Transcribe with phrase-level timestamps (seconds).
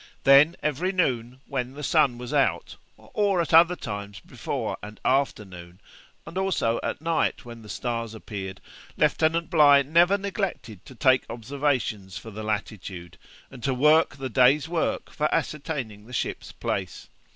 [0.23, 5.45] Then, every noon, when the sun was out, or at other times before and after
[5.45, 5.79] noon,
[6.25, 8.59] and also at night when the stars appeared,
[8.97, 13.19] Lieutenant Bligh never neglected to take observations for the latitude,
[13.51, 17.07] and to work the day's work for ascertaining the ship's place.